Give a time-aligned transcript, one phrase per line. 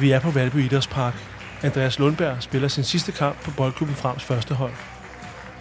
[0.00, 1.14] Vi er på Valby Idrætspark.
[1.62, 4.72] Andreas Lundberg spiller sin sidste kamp på Boldklubben Frems første hold.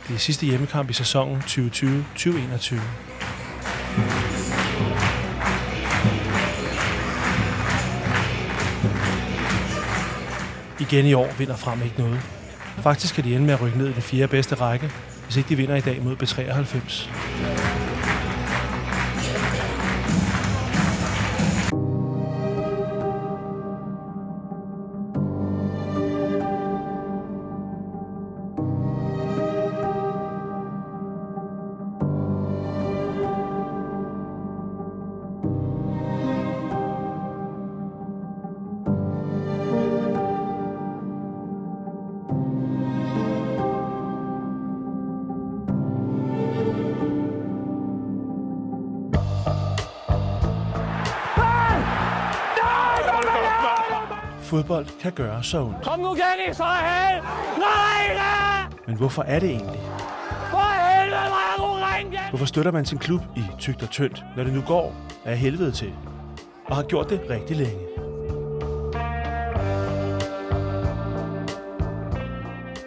[0.08, 2.76] Det er sidste hjemmekamp i sæsonen 2020-2021.
[10.80, 12.20] Igen i år vinder Frem ikke noget.
[12.78, 14.92] Faktisk kan de ende med at rykke ned i den fjerde bedste række,
[15.26, 17.87] hvis ikke de vinder i dag mod B93.
[54.48, 55.84] Fodbold kan gøre så ondt.
[55.84, 56.16] Kom nu,
[56.54, 57.28] for helvede!
[57.58, 58.76] Nej, da!
[58.88, 59.80] Men hvorfor er det egentlig?
[60.52, 62.30] For helvede, hvor er du ring, Dennis!
[62.30, 64.96] Hvorfor støtter man sin klub i tygt og tyndt, når det nu går
[65.26, 65.94] af helvede til?
[66.66, 67.80] Og har gjort det rigtig længe.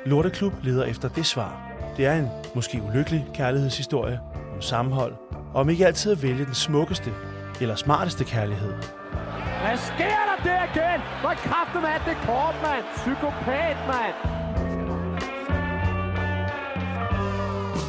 [0.06, 1.70] Lorteklub leder efter det svar.
[1.96, 4.20] Det er en måske ulykkelig kærlighedshistorie
[4.54, 7.10] om sammenhold, og om ikke altid at vælge den smukkeste
[7.60, 8.99] eller smarteste kærlighed.
[9.60, 11.00] Hvad sker der der igen?
[11.20, 12.84] Hvor kraften er det kort, mand?
[12.96, 14.14] Psykopat, mand!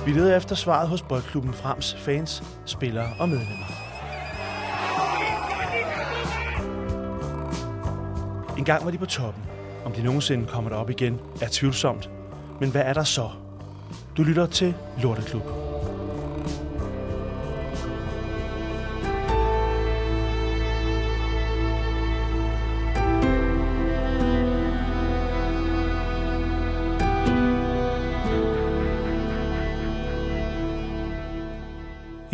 [0.05, 3.65] Vi leder efter svaret hos Boldklubben Frems fans, spillere og medlemmer.
[8.57, 9.43] En gang var de på toppen.
[9.85, 12.09] Om de nogensinde kommer derop igen, er tvivlsomt.
[12.59, 13.29] Men hvad er der så?
[14.17, 15.70] Du lytter til Lorteklub.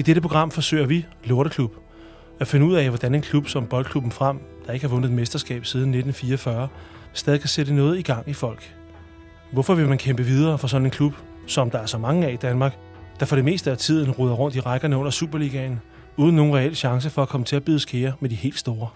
[0.07, 1.75] Dette program forsøger vi, Lorteklub,
[2.39, 5.15] at finde ud af, hvordan en klub som Boldklubben Frem, der ikke har vundet et
[5.15, 6.67] mesterskab siden 1944,
[7.13, 8.75] stadig kan sætte noget i gang i folk.
[9.51, 11.13] Hvorfor vil man kæmpe videre for sådan en klub,
[11.47, 12.77] som der er så mange af i Danmark,
[13.19, 15.81] der for det meste af tiden ruder rundt i rækkerne under Superligaen,
[16.17, 18.87] uden nogen reel chance for at komme til at bide skære med de helt store?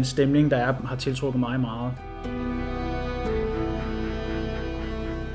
[0.00, 1.92] Den stemning, der er, har tiltrukket mig meget.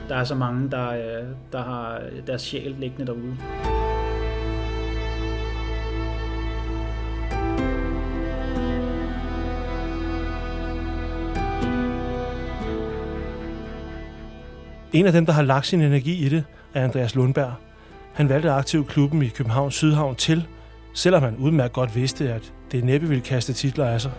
[0.09, 3.37] Der er så mange, der, øh, der har deres sjæl liggende derude.
[14.93, 16.43] En af dem, der har lagt sin energi i det,
[16.73, 17.53] er Andreas Lundberg.
[18.13, 20.47] Han valgte aktiv klubben i København Sydhavn til,
[20.93, 24.11] selvom han udmærket godt vidste, at det næppe ville kaste titler af sig.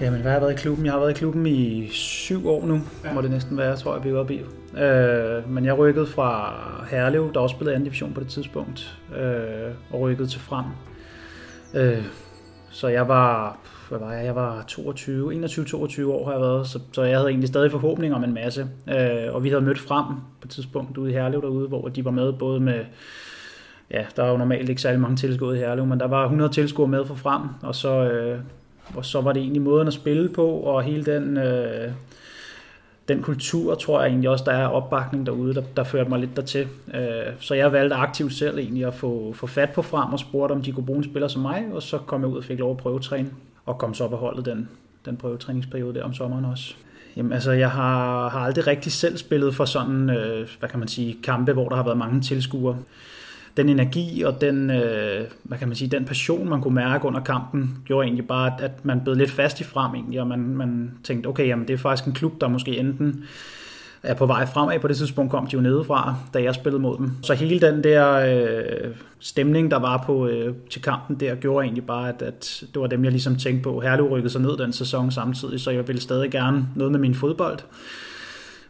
[0.00, 0.84] Jamen, hvad har jeg været i klubben?
[0.86, 3.12] Jeg har været i klubben i syv år nu, ja.
[3.12, 4.40] må det næsten være, tror jeg, vi er oppe i.
[4.78, 6.54] Øh, men jeg rykkede fra
[6.90, 10.64] Herlev, der også spillede anden division på det tidspunkt, øh, og rykkede til frem.
[11.74, 12.04] Øh,
[12.70, 13.58] så jeg var,
[13.88, 14.24] hvad var jeg?
[14.24, 18.14] Jeg var 22, 21-22 år har jeg været, så, så jeg havde egentlig stadig forhåbning
[18.14, 18.68] om en masse.
[18.88, 22.04] Øh, og vi havde mødt frem på et tidspunkt ude i Herlev derude, hvor de
[22.04, 22.84] var med både med
[23.90, 26.52] ja, der er jo normalt ikke særlig mange tilskuere i Herlev, men der var 100
[26.52, 28.38] tilskuere med for frem, og så, øh,
[28.94, 31.92] og så var det egentlig måden at spille på, og hele den, øh,
[33.08, 36.36] den kultur, tror jeg egentlig også, der er opbakning derude, der, der førte mig lidt
[36.36, 36.68] dertil.
[36.94, 40.52] Øh, så jeg valgte aktivt selv egentlig at få, få fat på frem og spurgte,
[40.52, 42.58] om de kunne bruge en spiller som mig, og så kom jeg ud og fik
[42.58, 43.30] lov at prøvetræne,
[43.66, 44.68] og kom så på holdet den,
[45.04, 46.74] den prøvetræningsperiode der om sommeren også.
[47.16, 50.88] Jamen altså, jeg har, har aldrig rigtig selv spillet for sådan, øh, hvad kan man
[50.88, 52.76] sige, kampe, hvor der har været mange tilskuere
[53.56, 57.20] den energi og den, øh, hvad kan man sige, den passion, man kunne mærke under
[57.20, 60.90] kampen, gjorde egentlig bare, at man blev lidt fast i frem egentlig, og man, man
[61.04, 63.24] tænkte, okay, jamen, det er faktisk en klub, der måske enten
[64.02, 64.78] er på vej fremad.
[64.78, 67.10] På det tidspunkt kom de jo nedefra, da jeg spillede mod dem.
[67.22, 71.84] Så hele den der øh, stemning, der var på øh, til kampen der, gjorde egentlig
[71.86, 73.80] bare, at, at det var dem, jeg ligesom tænkte på.
[73.80, 77.14] Herlev rykkede sig ned den sæson samtidig, så jeg ville stadig gerne noget med min
[77.14, 77.58] fodbold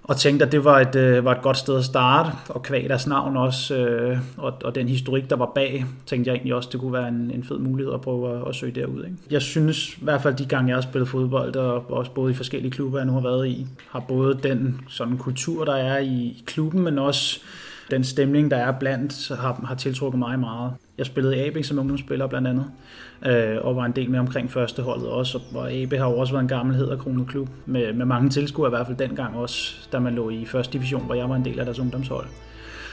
[0.09, 2.89] og tænkte, at det var et, øh, var et godt sted at starte, og kvæg
[2.89, 6.69] deres navn også, øh, og, og den historik, der var bag, tænkte jeg egentlig også,
[6.73, 9.05] det kunne være en, en fed mulighed at prøve at, at søge derud.
[9.05, 9.17] Ikke?
[9.31, 12.35] Jeg synes i hvert fald, de gange jeg har spillet fodbold, og også både i
[12.35, 16.43] forskellige klubber, jeg nu har været i, har både den sådan kultur, der er i,
[16.47, 17.41] klubben, men også
[17.91, 20.73] den stemning, der er blandt, har, har tiltrukket mig meget.
[20.99, 22.67] Jeg spillede i AB som ungdomsspiller blandt andet,
[23.27, 26.49] øh, og var en del med omkring førsteholdet også, og AB har også været en
[26.49, 30.31] gammel hedderkronet klub, med, med mange tilskuere i hvert fald dengang også, da man lå
[30.31, 32.27] i første division, hvor jeg var en del af deres ungdomshold.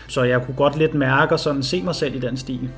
[0.08, 2.70] Så jeg kunne godt lidt mærke og sådan se mig selv i den stil.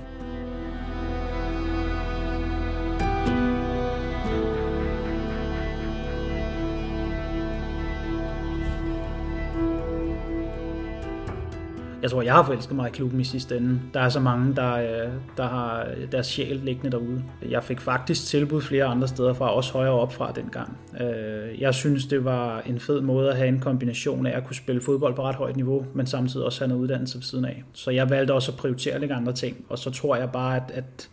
[12.05, 13.79] Jeg tror, jeg har forelsket mig i klubben i sidste ende.
[13.93, 17.23] Der er så mange, der, øh, der har deres sjæl liggende derude.
[17.49, 20.77] Jeg fik faktisk tilbud flere andre steder fra, også højere op fra dengang.
[21.01, 24.55] Øh, jeg synes, det var en fed måde at have en kombination af at kunne
[24.55, 27.63] spille fodbold på ret højt niveau, men samtidig også have noget uddannelse ved siden af.
[27.73, 30.71] Så jeg valgte også at prioritere lidt andre ting, og så tror jeg bare, at,
[30.73, 31.09] at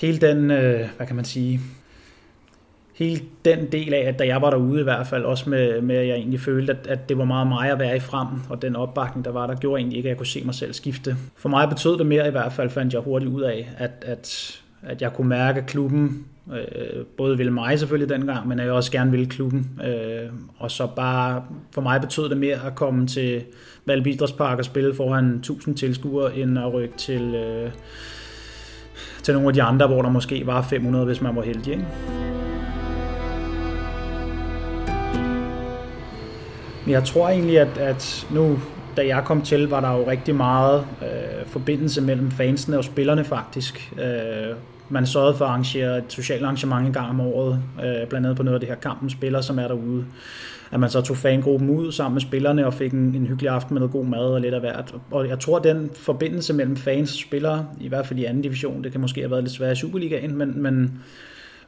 [0.00, 1.60] hele den, øh, hvad kan man sige,
[2.96, 5.96] hele den del af, at da jeg var derude i hvert fald, også med, med
[5.96, 8.62] at jeg egentlig følte, at, at det var meget mig at være i frem, og
[8.62, 11.16] den opbakning, der var, der gjorde egentlig ikke, at jeg kunne se mig selv skifte.
[11.36, 14.60] For mig betød det mere i hvert fald, fandt jeg hurtigt ud af, at, at,
[14.82, 18.92] at jeg kunne mærke, at klubben øh, både ville mig selvfølgelig dengang, men jeg også
[18.92, 19.80] gerne ville klubben.
[19.86, 23.44] Øh, og så bare, for mig betød det mere at komme til
[23.86, 27.70] Valby Idrætspark og spille foran 1000 tilskuere, end at rykke til, øh,
[29.22, 31.72] til nogle af de andre, hvor der måske var 500, hvis man var heldig.
[31.72, 32.45] Ikke?
[36.88, 38.58] Jeg tror egentlig, at, at nu,
[38.96, 43.24] da jeg kom til, var der jo rigtig meget øh, forbindelse mellem fansene og spillerne
[43.24, 43.92] faktisk.
[43.98, 44.56] Øh,
[44.88, 48.36] man sørgede for at arrangere et socialt arrangement en gang om året, øh, blandt andet
[48.36, 50.04] på noget af det her kampen spiller, som er derude.
[50.70, 53.74] At man så tog fangruppen ud sammen med spillerne og fik en, en hyggelig aften
[53.74, 54.94] med noget god mad og lidt af hvert.
[55.10, 58.42] Og jeg tror, at den forbindelse mellem fans og spillere, i hvert fald i anden
[58.42, 61.00] division, det kan måske have været lidt svært i Superligaen, men, men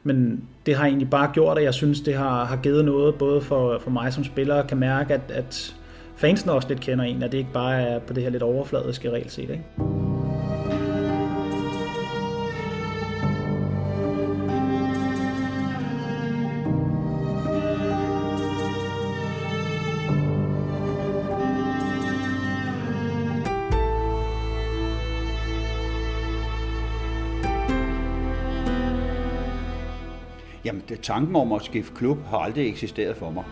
[0.03, 3.41] men det har egentlig bare gjort, at jeg synes, det har, har givet noget, både
[3.41, 5.75] for, for mig som spiller, kan mærke, at, at
[6.15, 9.11] fansen også lidt kender en, at det ikke bare er på det her lidt overfladiske
[9.11, 9.49] regelsæt.
[9.49, 9.98] Ikke?
[31.01, 33.43] Tanken om at skifte klub har aldrig eksisteret for mig.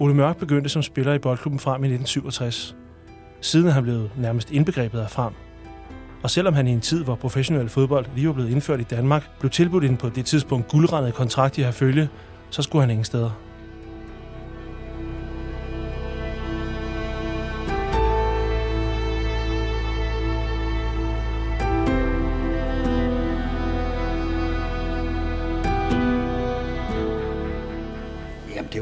[0.00, 2.76] Ole Mørk begyndte som spiller i boldklubben frem i 1967.
[3.40, 5.32] Siden er han blevet nærmest indbegrebet af frem.
[6.22, 9.30] Og selvom han i en tid, hvor professionel fodbold lige var blevet indført i Danmark,
[9.40, 12.08] blev tilbudt en på det tidspunkt guldrendet kontrakt i herfølge,
[12.50, 13.49] så skulle han ingen steder.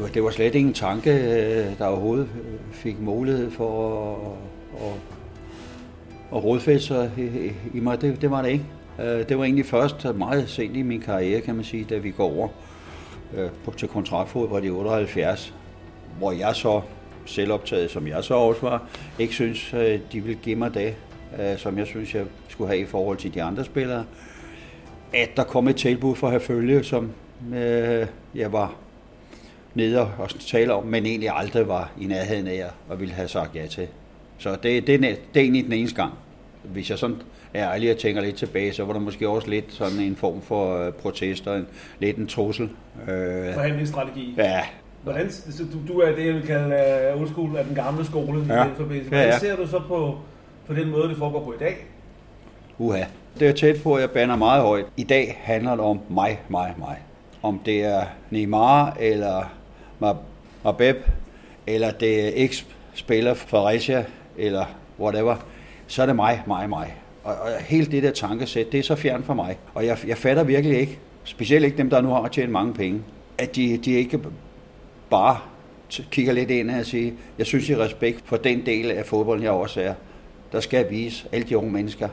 [0.09, 4.31] Altså, det var, slet ingen tanke, øh, der overhovedet øh, fik mulighed for at,
[4.81, 4.93] at,
[6.37, 8.01] at rådfælde sig i, i mig.
[8.01, 8.65] Det, det var det ikke.
[8.99, 12.11] Øh, det var egentlig først meget sent i min karriere, kan man sige, da vi
[12.11, 12.47] går over
[13.65, 15.53] på, til kontraktfodbold i 78,
[16.17, 16.81] hvor jeg så,
[17.25, 18.87] selvoptaget som jeg så også var,
[19.19, 19.69] ikke synes,
[20.11, 20.95] de ville give mig det,
[21.57, 24.05] som jeg synes, jeg skulle have i forhold til de andre spillere.
[25.13, 27.11] At der kom et tilbud for at følge, som
[28.35, 28.75] jeg var
[29.73, 33.55] nede og tale om, men egentlig aldrig var i nærheden af og ville have sagt
[33.55, 33.87] ja til.
[34.37, 36.13] Så det, det, det er egentlig den eneste gang.
[36.63, 37.15] Hvis jeg sådan
[37.53, 40.41] er ærlig og tænker lidt tilbage, så var der måske også lidt sådan en form
[40.41, 41.67] for uh, protest og en,
[41.99, 42.69] lidt en trussel.
[43.01, 43.07] Uh,
[43.53, 44.33] Forhandlingsstrategi.
[44.37, 44.61] Ja.
[45.03, 46.75] Hvordan, så du, du er det, jeg vil kalde
[47.15, 48.63] uh, old school af den gamle skole ja.
[48.63, 49.09] i den forbindelse.
[49.09, 49.39] Hvordan ja, ja.
[49.39, 50.17] ser du så på,
[50.67, 51.77] på den måde, det foregår på i dag?
[52.77, 53.03] Uha.
[53.39, 54.85] Det er tæt på, at jeg bander meget højt.
[54.97, 56.97] I dag handler det om mig, mig, mig.
[57.41, 59.58] Om det er Neymar eller
[59.99, 60.97] Mabeb,
[61.67, 64.05] eller det er X-spiller Fredericia,
[64.37, 64.65] eller
[64.99, 65.35] whatever,
[65.87, 66.95] så er det mig, mig, mig.
[67.23, 69.57] Og, og helt det der tankesæt, det er så fjern for mig.
[69.73, 73.01] Og jeg, jeg fatter virkelig ikke, specielt ikke dem, der nu har tjent mange penge,
[73.37, 74.19] at de, de ikke
[75.09, 75.37] bare
[76.11, 79.51] kigger lidt ind og siger, jeg synes i respekt for den del af fodbolden, jeg
[79.51, 79.93] også er,
[80.51, 82.09] der skal vise alle de unge mennesker,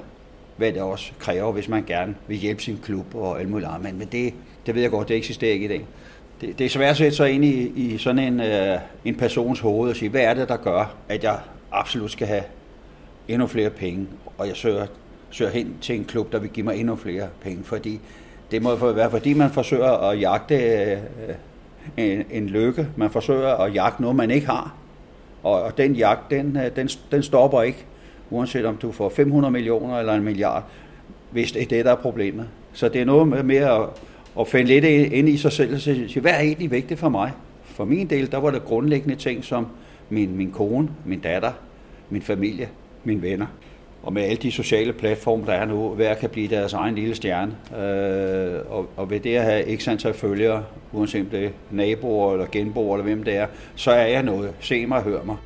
[0.57, 3.99] hvad det også kræver, hvis man gerne vil hjælpe sin klub og alt muligt andet.
[3.99, 4.35] Men det,
[4.67, 5.87] det ved jeg godt, det eksisterer ikke i dag.
[6.41, 9.61] Det, det er svært at sætte sig ind i, i sådan en, øh, en persons
[9.61, 11.39] hoved og sige, hvad er det, der gør, at jeg
[11.73, 12.43] absolut skal have
[13.29, 14.07] endnu flere penge,
[14.39, 14.87] og jeg søger,
[15.31, 18.01] søger hen til en klub, der vil give mig endnu flere penge, fordi
[18.51, 20.99] det må være, fordi man forsøger at jagte øh,
[21.97, 24.75] en, en lykke, man forsøger at jagte noget, man ikke har,
[25.43, 27.87] og, og den jagt, den, øh, den, den stopper ikke,
[28.31, 30.65] uanset om du får 500 millioner eller en milliard,
[31.31, 32.49] hvis det er det, der er problemet.
[32.73, 33.81] Så det er noget med at,
[34.37, 37.33] og finde lidt ind i sig selv og sige, hvad er egentlig vigtigt for mig?
[37.65, 39.67] For min del, der var det grundlæggende ting som
[40.09, 41.53] min, min kone, min datter,
[42.11, 42.69] min familie,
[43.05, 43.47] mine venner.
[44.03, 47.15] Og med alle de sociale platforme, der er nu, hver kan blive deres egen lille
[47.15, 47.57] stjerne.
[47.79, 52.33] Øh, og, og ved det at have ikke antal følgere, uanset om det er naboer
[52.33, 54.51] eller genboer eller hvem det er, så er jeg noget.
[54.61, 55.37] Se mig og hør mig.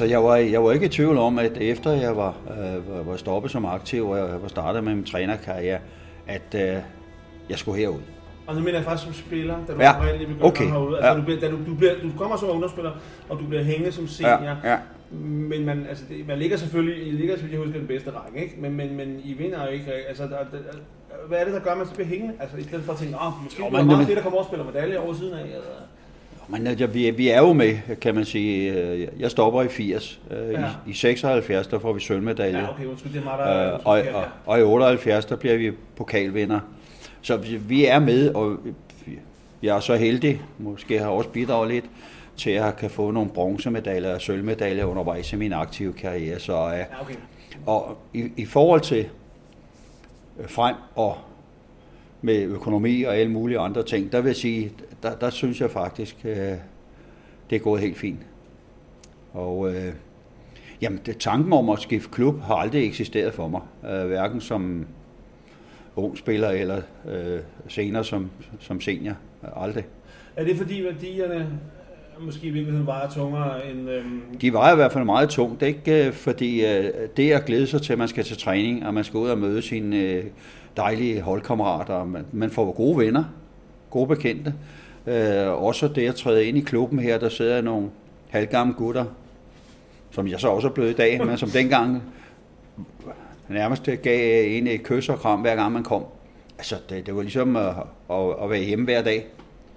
[0.00, 3.16] Altså, jeg var, jeg var ikke i tvivl om, at efter jeg var, øh, var
[3.16, 5.78] stoppet som aktiv, og jeg var startet med min trænerkarriere,
[6.26, 6.76] at øh,
[7.50, 8.00] jeg skulle herud.
[8.46, 9.96] Og nu mener jeg faktisk som spiller, da du ja.
[9.96, 10.64] oprindeligt begyndte okay.
[10.64, 10.96] herude.
[10.96, 11.16] Altså, ja.
[11.16, 12.90] du, bliver, da du, du, bliver, du kommer som ungdomsspiller,
[13.28, 14.42] og du bliver hængende som senior.
[14.64, 14.70] Ja.
[14.70, 14.78] Ja.
[15.50, 18.42] Men man, altså, det, man ligger selvfølgelig, I ligger, selvfølgelig, jeg husker, den bedste række,
[18.42, 18.54] ikke?
[18.58, 19.92] Men, men, men I vinder jo ikke.
[20.08, 20.58] Altså, der, der,
[21.28, 22.34] hvad er det, der gør, at man så bliver hængende?
[22.40, 24.36] Altså, i stedet for at tænke, åh, oh, måske jo, man, meget fedt at komme
[24.36, 25.44] over og spille medalje over siden af.
[25.44, 25.80] Eller?
[26.50, 29.08] Men ja, vi, vi er jo med, kan man sige.
[29.18, 30.20] Jeg stopper i 80.
[30.30, 30.70] Ja.
[30.86, 32.58] I, I 76, der får vi sølvmedalje.
[32.58, 35.56] Ja, okay, undskyld, det er meget, der, øh, og, og, og i 78, der bliver
[35.56, 36.60] vi pokalvinder.
[37.22, 38.58] Så vi, vi er med, og
[39.62, 41.84] jeg er så heldig, måske har også bidraget lidt,
[42.36, 46.38] til at kan få nogle bronzemedaljer og sølvmedaljer undervejs i min aktive karriere.
[46.38, 47.14] Så, ja, okay.
[47.66, 49.08] Og i, i forhold til
[50.46, 51.16] frem og
[52.22, 55.70] med økonomi og alle mulige andre ting, der vil jeg sige, der, der synes jeg
[55.70, 56.54] faktisk, øh,
[57.50, 58.20] det er gået helt fint.
[59.32, 59.92] Og øh,
[60.82, 64.86] jamen, det, tanken om at skifte klub har aldrig eksisteret for mig, øh, hverken som
[65.96, 69.14] ung spiller eller øh, senere som, som senior.
[69.56, 69.84] Aldrig.
[70.36, 71.58] Er det fordi værdierne
[72.20, 73.90] måske i virkeligheden vejer tungere end...
[73.90, 74.22] Øhm...
[74.40, 76.12] De vejer i hvert fald meget tungt, ikke?
[76.12, 79.18] Fordi øh, det at glæde sig til, at man skal til træning, og man skal
[79.18, 80.24] ud og møde sine øh,
[80.76, 83.24] dejlige holdkammerater, og man, man får gode venner,
[83.90, 84.50] gode bekendte.
[84.50, 84.79] Øh,
[85.56, 87.90] også det at træde ind i klubben her, der sidder nogle
[88.28, 89.04] halvgamle gutter,
[90.10, 92.02] som jeg så også er blevet i dag, men som dengang
[93.48, 96.04] nærmest gav en et kys og kram, hver gang man kom.
[96.58, 97.74] Altså, det, det var ligesom at,
[98.10, 99.26] at, at være hjemme hver dag.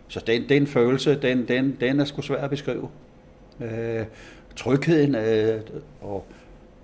[0.07, 2.89] Så den, den følelse, den, den, den er sgu svær at beskrive.
[3.61, 4.05] Øh,
[4.55, 5.61] trygheden øh,
[6.01, 6.25] og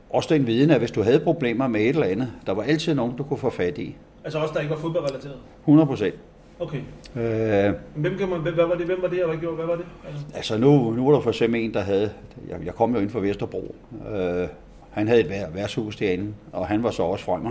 [0.10, 2.94] også den viden, at hvis du havde problemer med et eller andet, der var altid
[2.94, 3.96] nogen, du kunne få fat i.
[4.24, 5.36] Altså også der ikke var fodboldrelateret?
[5.62, 6.16] 100 procent.
[6.60, 6.82] Okay.
[7.16, 9.76] Øh, hvem, kan man, hvad var det, hvem var det, og hvad gjorde, hvad var
[9.76, 9.86] det?
[10.08, 12.12] Altså, altså nu, nu var der for eksempel en, der havde,
[12.50, 13.76] jeg, jeg kom jo ind fra Vesterbro,
[14.16, 14.48] øh,
[14.92, 17.50] han havde et værtshus derinde, og han var så også fremme.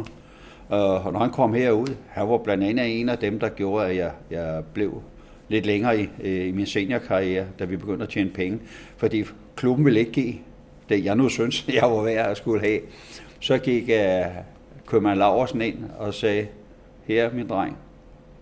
[0.71, 3.87] Uh, og når han kom herud, han var blandt andet en af dem, der gjorde,
[3.87, 5.03] at jeg, jeg blev
[5.49, 6.09] lidt længere i,
[6.49, 8.59] i min seniorkarriere, da vi begyndte at tjene penge.
[8.97, 9.25] Fordi
[9.57, 10.35] klubben ville ikke give
[10.88, 12.81] det, jeg nu synes, jeg var værd at skulle have.
[13.41, 14.27] Så gik uh,
[14.87, 16.47] købmand Laversen ind og sagde,
[17.05, 17.77] her min dreng,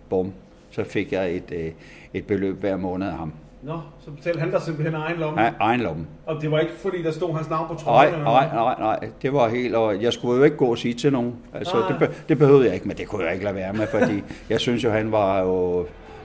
[0.08, 0.32] bum,
[0.76, 1.72] så fik jeg et, uh,
[2.14, 3.32] et beløb hver måned af ham.
[3.62, 5.42] Nå, så betalte han der simpelthen egen lomme?
[5.42, 6.06] Ja, egen lomme.
[6.26, 8.12] Og det var ikke, fordi der stod hans navn på trøjen?
[8.12, 9.10] Nej, nej, nej, nej.
[9.22, 11.34] Det var helt, og jeg skulle jo ikke gå og sige til nogen.
[11.54, 14.22] Altså, det, det behøvede jeg ikke, men det kunne jeg ikke lade være med, fordi
[14.50, 15.78] jeg synes jo, han var jo,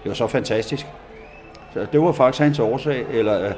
[0.03, 0.85] det var så fantastisk.
[1.73, 3.53] Så det var faktisk hans årsag, eller øh,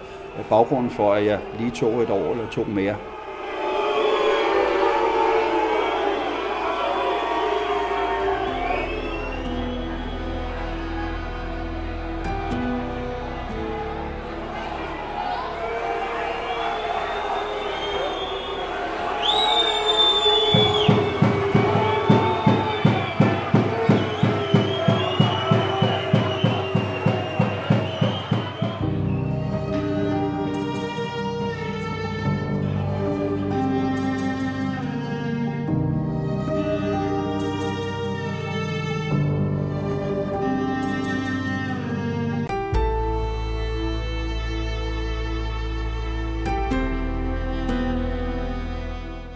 [0.49, 2.95] baggrunden for, at jeg lige tog et år eller to mere.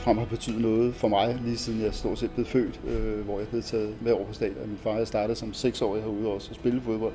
[0.08, 3.40] Frem har betydet noget for mig, lige siden jeg stort set blev født, øh, hvor
[3.40, 4.68] jeg blev taget med over på stadion.
[4.68, 7.14] Min far havde startet som seksårig herude også og spille fodbold.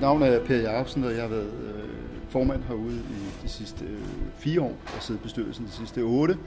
[0.00, 1.88] navn er Per Jacobsen, og jeg har været øh,
[2.28, 4.00] formand herude i de sidste øh,
[4.38, 6.38] fire år, og siddet i bestyrelsen de sidste otte.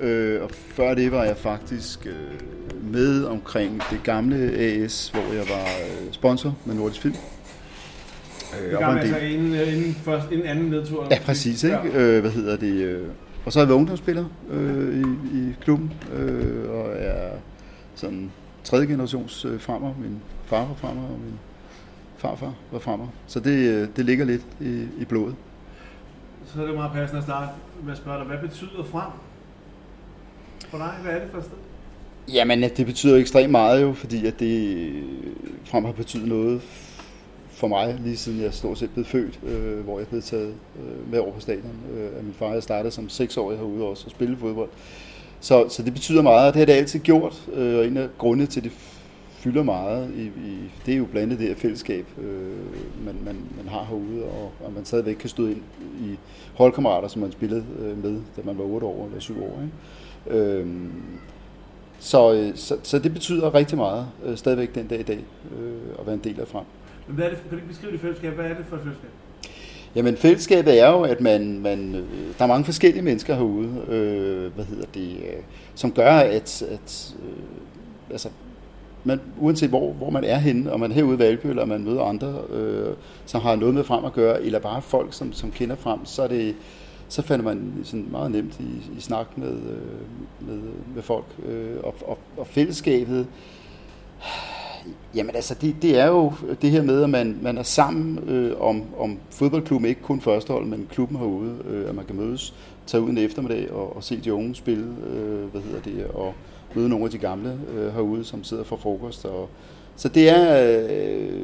[0.00, 5.44] Øh, og før det var jeg faktisk øh, med omkring det gamle AS, hvor jeg
[5.48, 7.14] var øh, sponsor med Nordisk Film.
[8.64, 11.06] Øh, det gamle, altså inden, øh, inden, først, inden anden nedtur?
[11.10, 11.64] Ja, præcis.
[11.64, 11.76] Ikke?
[11.76, 11.98] Ja.
[11.98, 12.72] Øh, hvad hedder det?
[12.72, 13.08] Øh,
[13.44, 17.30] og så har jeg været ungdomsspiller øh, i, i klubben, øh, og er
[17.94, 18.30] sådan
[18.64, 19.94] tredje generations øh, fremmer.
[19.98, 21.38] Min far var fremmer, og min
[22.16, 23.06] farfar var fremmer.
[23.26, 25.34] Så det, øh, det ligger lidt i, i blodet.
[26.46, 27.48] Så er det meget passende at starte
[27.84, 29.10] med at spørge dig, hvad betyder frem
[30.70, 30.94] for dig?
[31.02, 31.56] Hvad er det for et sted?
[32.34, 35.02] Jamen, det betyder ekstremt meget jo, fordi at det øh,
[35.64, 36.62] frem har betydet noget
[37.50, 41.10] for mig, lige siden jeg stort set blev født, øh, hvor jeg blev taget øh,
[41.10, 42.52] med over på stadion øh, af min far.
[42.52, 44.68] Jeg startede som seksårig herude også og spille fodbold.
[45.40, 48.08] Så, så det betyder meget, og det har det altid gjort, øh, og en af
[48.18, 48.72] grundene til, det
[49.30, 53.36] fylder meget, i, i, det er jo blandt andet det her fællesskab, øh, man, man,
[53.56, 55.62] man har herude, og, og man stadigvæk kan støde ind
[56.00, 56.18] i
[56.54, 59.60] holdkammerater, som man spillede øh, med, da man var 8 år eller 7 år.
[59.62, 59.74] Ikke?
[60.30, 60.66] Øh,
[61.98, 65.24] så, øh, så, så det betyder rigtig meget øh, stadigvæk den dag i dag
[65.58, 66.64] øh, at være en del af frem.
[67.06, 68.32] Men hvad er det, kan du ikke beskrive det fællesskab?
[68.32, 69.10] Hvad er det for et fællesskab?
[69.94, 72.04] Jamen fællesskabet er jo, at man, man, øh,
[72.38, 75.42] der er mange forskellige mennesker herude, øh, hvad hedder det, øh,
[75.74, 77.42] som gør, at, at øh,
[78.10, 78.28] altså,
[79.04, 81.84] man, uanset hvor, hvor man er henne, og man er herude i Valby, eller man
[81.84, 82.94] møder andre, øh,
[83.26, 86.22] som har noget med frem at gøre, eller bare folk, som, som kender frem, så
[86.22, 86.54] er det,
[87.08, 90.58] så fandt man sådan meget nemt i, i snak med, øh, med,
[90.94, 91.26] med folk.
[91.46, 93.26] Øh, og, og, og fællesskabet,
[95.14, 96.32] Jamen altså, det, det er jo
[96.62, 100.66] det her med, at man, man er sammen øh, om, om fodboldklubben, ikke kun førstehold,
[100.66, 102.54] men klubben herude, øh, at man kan mødes,
[102.86, 106.34] tage ud en eftermiddag og, og se de unge spille, øh, hvad hedder det, og
[106.74, 109.24] møde nogle af de gamle øh, herude, som sidder for frokost.
[109.24, 109.48] Og,
[109.96, 111.42] så det er, øh,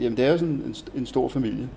[0.00, 1.68] jamen det er jo sådan en, en stor familie.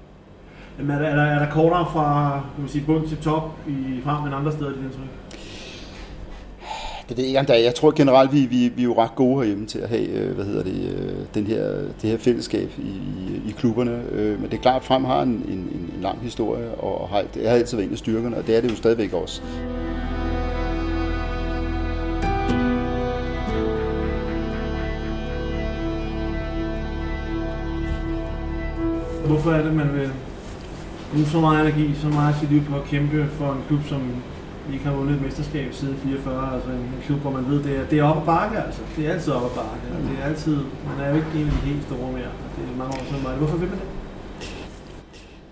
[0.80, 4.02] Jamen er der, er der, er kortere fra kan man sige, bund til top i
[4.04, 4.92] frem end andre steder i den
[7.10, 7.58] det ved jeg ikke, om der er.
[7.58, 10.36] Jeg tror generelt, vi, vi, vi er jo ret gode herhjemme til at have øh,
[10.36, 11.68] hvad hedder det, øh, den her,
[12.02, 14.02] det her fællesskab i, i, i klubberne.
[14.12, 17.24] Øh, men det er klart, at Frem har en, en, en lang historie, og har,
[17.34, 19.42] det har altid været en af styrkerne, og det er det jo stadigvæk også.
[29.26, 30.10] Hvorfor er det, man vil
[31.12, 34.02] bruge så meget energi, så meget sit liv på at kæmpe for en klub, som
[34.74, 37.86] ikke har vundet et mesterskab siden 44, altså en klub, hvor man ved, det er,
[37.92, 38.82] det er op ad bakke, altså.
[38.96, 40.56] Det er altid op ad bakke, og det er altid,
[40.90, 43.38] man er jo ikke en af de helt store mere, det er mange år siden.
[43.38, 43.88] Hvorfor vil man det?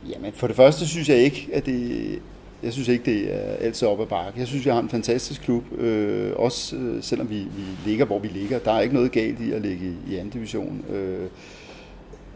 [0.10, 2.20] Jamen, for det første synes jeg ikke, at det,
[2.64, 4.40] jeg synes ikke, det er altid op ad bakke.
[4.40, 8.20] Jeg synes, vi har en fantastisk klub, øh, også øh, selvom vi, vi ligger, hvor
[8.20, 8.60] vi ligger.
[8.60, 10.86] Der er ikke noget galt i at ligge i, i anden division.
[10.90, 11.28] Øh,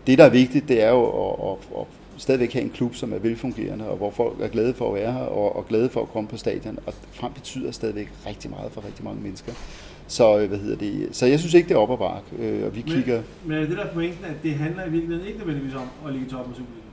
[0.07, 1.85] det, der er vigtigt, det er jo at, at, at
[2.17, 5.13] stadigvæk have en klub, som er velfungerende, og hvor folk er glade for at være
[5.13, 6.79] her, og, og glade for at komme på stadion.
[6.85, 9.53] Og frem betyder stadigvæk rigtig meget for rigtig mange mennesker.
[10.07, 11.07] Så, øh, hvad hedder det?
[11.11, 13.21] så jeg synes ikke, det er op ad bakke, øh, og vi men, kigger...
[13.45, 16.27] Men er det der pointen, at det handler i virkeligheden ikke nødvendigvis om at ligge
[16.27, 16.88] i toppen af Superligaen?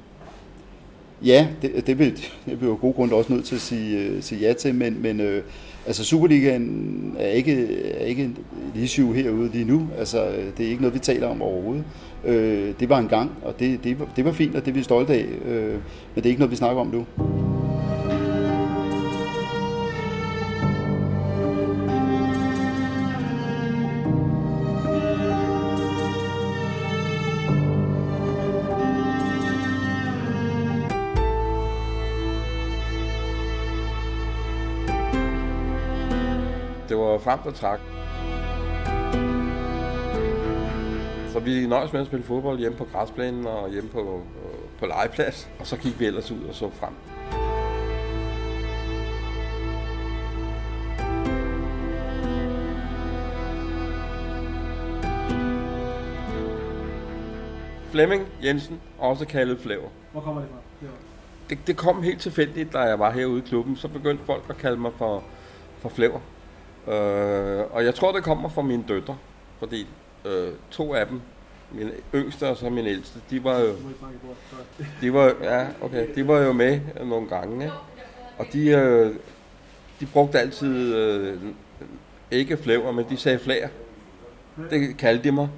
[1.24, 4.40] Ja, det, det, vil, jeg vil jo grunde også nødt til at sige, øh, sige
[4.40, 5.42] ja til, men, men øh,
[5.86, 8.30] altså Superligaen er ikke, er ikke
[8.74, 9.88] lige issue herude lige nu.
[9.98, 11.84] Altså, øh, det er ikke noget, vi taler om overhovedet.
[12.24, 14.82] Øh, det var en gang, og det, det, det var fint, og det er vi
[14.82, 15.80] stolte af, øh, men
[16.14, 17.06] det er ikke noget, vi snakker om nu.
[36.88, 37.80] Det var frem, der trak.
[41.32, 44.22] Så vi nøjes med at spille fodbold hjemme på græsplænen og hjemme på,
[44.78, 45.48] på legeplads.
[45.60, 46.92] Og så gik vi ellers ud og så frem.
[57.90, 59.88] Flemming Jensen, også kaldet Flaver.
[60.12, 60.88] Hvor kommer det fra?
[61.50, 63.76] Det, det kom helt tilfældigt, da jeg var herude i klubben.
[63.76, 65.22] Så begyndte folk at kalde mig for,
[65.78, 66.20] for Flaver.
[66.88, 69.16] Øh, og jeg tror, det kommer fra mine døtre,
[69.58, 69.86] fordi
[70.24, 71.20] øh, to af dem,
[71.72, 73.74] min yngste og så min ældste, de var jo,
[75.00, 77.76] de var, ja, okay, de var jo med nogle gange, ikke?
[78.38, 79.14] og de, øh,
[80.00, 81.38] de brugte altid øh,
[82.30, 83.68] ikke flæver, men de sagde flager.
[84.70, 85.48] Det kaldte de mig.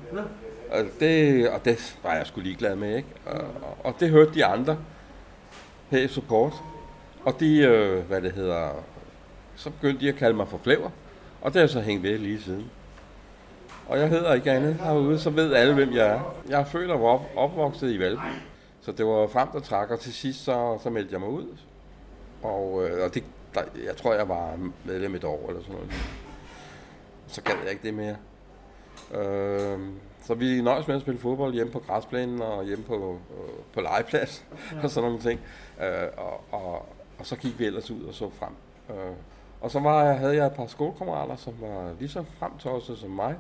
[0.70, 3.08] Og det, og det var jeg sgu ligeglad med, ikke?
[3.26, 3.44] Og,
[3.84, 4.78] og det hørte de andre
[5.90, 6.52] her i support.
[7.24, 8.68] Og de, øh, hvad det hedder,
[9.56, 10.90] så begyndte de at kalde mig for flæver.
[11.40, 12.70] Og det er så hængt ved lige siden.
[13.88, 16.34] Og jeg hedder ikke andet herude, så ved alle, hvem jeg er.
[16.48, 18.20] Jeg er født og op, opvokset i Valby.
[18.80, 21.56] Så det var frem der trak, og til sidst så, så meldte jeg mig ud.
[22.42, 23.24] Og, øh, og det,
[23.54, 25.92] der, jeg tror, jeg var medlem et år eller sådan noget.
[27.26, 28.16] Så gad jeg ikke det mere.
[29.14, 29.78] Øh,
[30.22, 33.80] så vi nøjes med at spille fodbold hjemme på græsplænen og hjemme på, øh, på
[33.80, 34.80] legeplads ja.
[34.84, 35.40] og sådan nogle ting.
[35.82, 36.86] Øh, og, og,
[37.18, 38.52] og så gik vi ellers ud og så frem.
[38.90, 39.12] Øh,
[39.60, 43.10] og så var jeg, havde jeg et par skolekammerater, som var lige så fremtosset som
[43.10, 43.36] mig.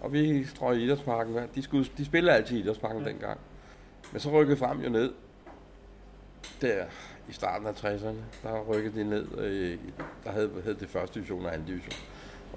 [0.00, 1.36] Og vi strøg i idrætsparken.
[1.54, 3.08] De, skulle, de spillede altid i idrætsparken ja.
[3.08, 3.38] dengang.
[4.12, 5.12] Men så rykkede frem jo ned.
[6.60, 6.84] Der
[7.28, 9.38] i starten af 60'erne, der rykkede de ned.
[9.38, 9.78] Øh,
[10.24, 11.94] der havde, havde det første division og anden division.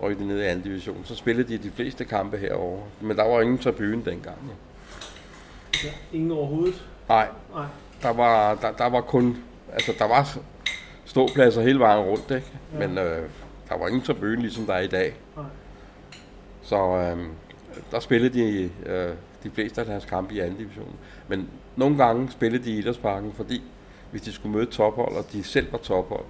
[0.01, 1.01] Rykkede de ned i anden division.
[1.05, 2.81] Så spillede de de fleste kampe herover.
[3.01, 4.37] Men der var ingen tribune dengang.
[5.83, 5.89] Ja.
[6.13, 6.87] Ingen overhovedet?
[7.07, 7.27] Nej.
[7.53, 7.65] Nej.
[8.01, 9.37] Der var, der, der var kun...
[9.73, 10.37] Altså, der var
[11.13, 12.51] ståpladser hele vejen rundt, ikke?
[12.73, 12.87] Ja.
[12.87, 13.29] Men øh,
[13.69, 15.15] der var ingen tribune, ligesom der er i dag.
[15.35, 15.45] Nej.
[16.61, 17.17] Så øh,
[17.91, 20.95] der spillede de øh, de fleste af deres kampe i anden division.
[21.27, 23.63] Men nogle gange spillede de i Idrætsparken, fordi
[24.11, 26.25] hvis de skulle møde tophold, og de selv var tophold,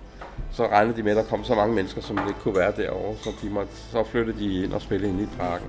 [0.51, 3.15] så regnede de med, at der kom så mange mennesker, som ikke kunne være derovre,
[3.17, 5.67] så, de måtte, så flyttede de ind og spillede ind i parken.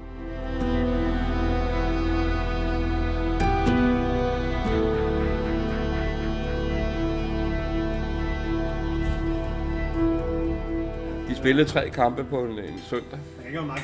[11.29, 13.19] De spillede tre kampe på en, en søndag.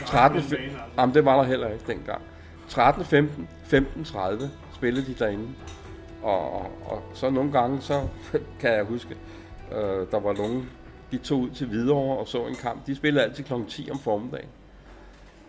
[0.07, 0.42] 13,
[0.98, 2.22] jamen, det var der heller ikke dengang.
[2.68, 5.48] 13, 15, 15, 30 spillede de derinde.
[6.22, 8.09] Og, og, og så nogle gange, så
[8.61, 9.16] kan jeg huske,
[9.72, 10.70] øh, der var nogen,
[11.11, 12.87] de tog ud til Hvidovre og så en kamp.
[12.87, 13.53] De spillede altid kl.
[13.68, 14.48] 10 om formiddagen.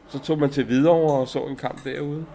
[0.07, 2.25] Så tog man til Hvidovre og så en kamp derude.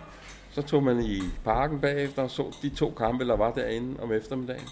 [0.51, 4.13] Så tog man i parken bagefter og så de to kampe, der var derinde om
[4.13, 4.69] eftermiddagen.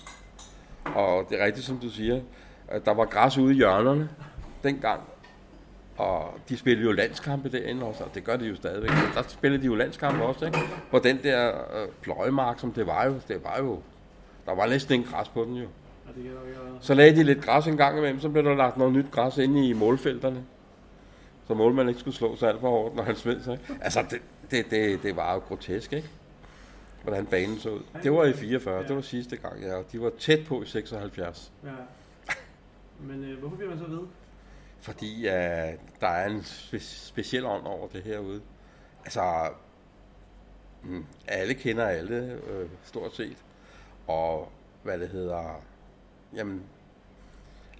[0.85, 2.21] Og det er rigtigt, som du siger,
[2.69, 4.09] at der var græs ude i hjørnerne
[4.65, 5.01] dengang.
[5.97, 8.91] Og de spillede jo landskampe derinde også, og det gør de jo stadigvæk.
[8.91, 10.59] Så der spillede de jo landskampe også, ikke?
[10.91, 13.81] På den der øh, pløjemark, som det var jo, det var jo,
[14.47, 15.67] der var næsten ingen græs på den jo.
[16.81, 19.39] Så lagde de lidt græs en gang imellem, så blev der lagt noget nyt græs
[19.39, 20.45] ind i målfelterne.
[21.47, 23.59] Så målmanden ikke skulle slå sig alt for hårdt, når han smed sig.
[23.81, 26.09] Altså, det, det, det, det var jo grotesk, ikke?
[27.03, 27.81] Hvordan banen så ud.
[28.03, 29.83] Det var i 44, det var sidste gang, ja.
[29.93, 31.53] De var tæt på i 76.
[31.65, 31.69] Ja.
[33.01, 34.01] Men øh, hvorfor bliver man så ved?
[34.85, 38.41] Fordi uh, der er en spe- speciel ånd over det herude.
[39.05, 39.49] Altså,
[40.83, 43.37] mm, alle kender alle, øh, stort set.
[44.07, 45.63] Og hvad det hedder,
[46.35, 46.63] jamen,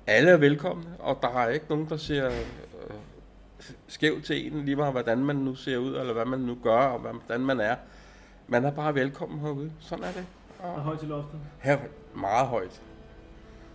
[0.07, 2.97] alle er velkomne, og der er ikke nogen, der ser øh,
[3.89, 6.79] skævt til en, lige meget hvordan man nu ser ud, eller hvad man nu gør,
[6.79, 7.77] og hvordan man er.
[8.49, 9.73] Man er bare velkommen herude.
[9.81, 10.27] Sådan er det.
[10.59, 11.41] Og, og højt til loftet?
[11.59, 11.79] Her,
[12.15, 12.83] meget højt.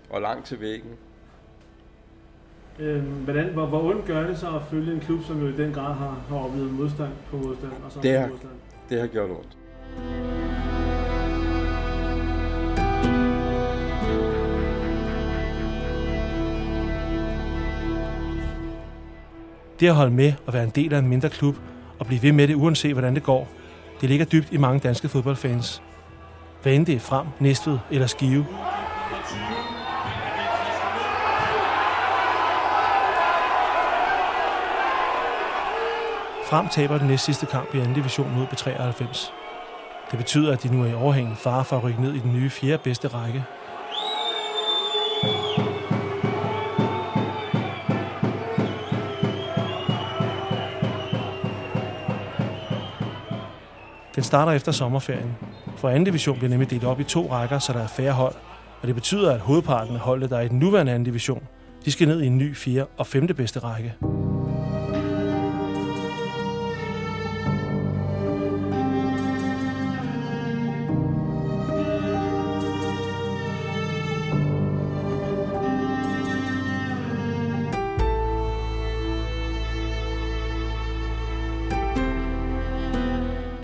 [0.09, 0.97] Og langt til væggen.
[2.79, 5.57] Øh, hvordan, hvor, hvor ondt gør det så at følge en klub, som jo i
[5.57, 7.71] den grad har, har oplevet modstand på modstand?
[7.85, 8.51] Og så det, har, modstand?
[8.89, 9.57] det har gjort ondt.
[19.79, 21.55] Det at holde med og være en del af en mindre klub
[21.99, 23.47] og blive ved med det, uanset hvordan det går,
[24.01, 25.81] det ligger dybt i mange danske fodboldfans.
[26.63, 28.45] Hvad end det er frem, Næstved eller Skive,
[36.49, 39.31] Frem taber den næst sidste kamp i anden division mod B93.
[40.11, 42.33] Det betyder, at de nu er i overhængende fare for at rykke ned i den
[42.33, 43.43] nye fjerde bedste række.
[54.15, 55.37] Den starter efter sommerferien.
[55.77, 58.35] For anden division bliver nemlig delt op i to rækker, så der er færre hold.
[58.81, 61.43] Og det betyder, at hovedparten af holdet, der er i den nuværende anden division,
[61.85, 63.93] de skal ned i en ny fjerde og femte bedste række.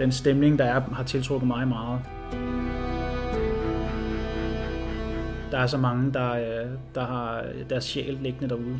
[0.06, 2.00] Den stemning, der er, har tiltrukket mig meget.
[5.52, 8.80] Der er så mange, der, øh, der har deres sjæl liggende derude.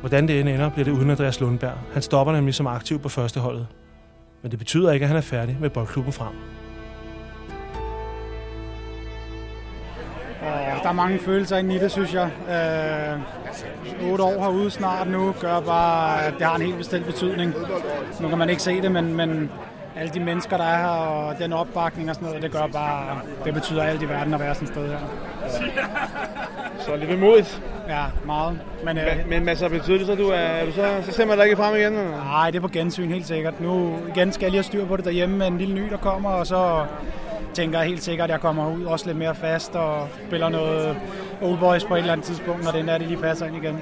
[0.00, 1.78] Hvordan det end ender, bliver det uden Andreas Lundberg.
[1.92, 3.66] Han stopper nemlig som aktiv på førsteholdet.
[4.42, 6.63] Men det betyder ikke, at han er færdig med boldklubben frem.
[10.84, 12.30] Der er mange følelser inde i det, synes jeg.
[14.02, 17.54] Øh, 8 år herude snart nu gør bare, at det har en helt bestemt betydning.
[18.20, 19.50] Nu kan man ikke se det, men, men
[19.96, 23.20] alle de mennesker, der er her, og den opbakning og sådan noget, det gør bare,
[23.44, 24.98] det betyder alt i verden at være sådan et sted her.
[26.78, 27.62] Så lidt vemodigt.
[27.88, 28.60] Ja, meget.
[28.84, 31.26] Men, øh, Men, men altså, betyder det så, du er, er du så, så ser
[31.26, 31.92] man dig ikke frem igen?
[31.92, 32.24] Eller?
[32.24, 33.60] Nej, det er på gensyn helt sikkert.
[33.60, 35.96] Nu igen skal jeg lige have styr på det derhjemme med en lille ny, der
[35.96, 36.84] kommer, og så
[37.54, 40.96] tænker jeg helt sikkert, at jeg kommer ud også lidt mere fast og spiller noget
[41.42, 43.78] Old Boys på et eller andet tidspunkt, når det er, det lige passer ind igen.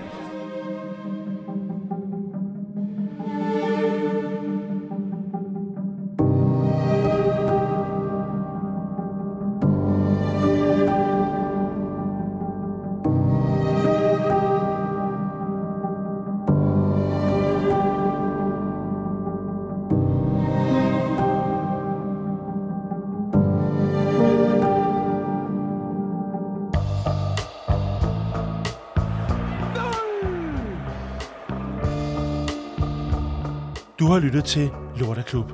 [34.13, 35.53] Har lyttet til Lorteklub.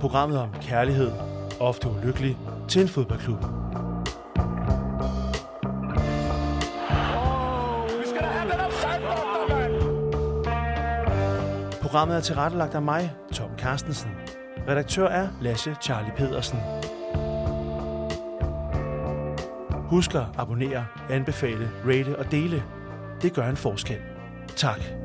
[0.00, 1.12] Programmet om kærlighed,
[1.60, 2.38] ofte ulykkelig,
[2.68, 3.40] til en fodboldklub.
[11.80, 14.10] Programmet er tilrettelagt af mig, Tom Carstensen.
[14.68, 16.58] Redaktør er Lasse Charlie Pedersen.
[19.72, 22.62] Husk at abonnere, anbefale, rate og dele.
[23.22, 23.98] Det gør en forskel.
[24.56, 25.03] Tak.